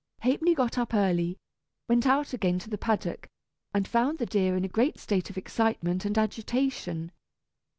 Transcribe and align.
Ha'penny 0.23 0.55
got 0.55 0.79
up 0.79 0.95
early, 0.95 1.37
went 1.87 2.07
out 2.07 2.33
again 2.33 2.57
to 2.57 2.71
the 2.71 2.77
paddock, 2.79 3.27
and 3.71 3.87
found 3.87 4.17
the 4.17 4.25
deer 4.25 4.57
in 4.57 4.65
a 4.65 4.67
great 4.67 4.97
state 4.97 5.29
of 5.29 5.37
excitement 5.37 6.05
and 6.05 6.17
agitation. 6.17 7.11